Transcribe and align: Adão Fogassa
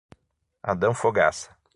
Adão 0.63 0.95
Fogassa 0.95 1.55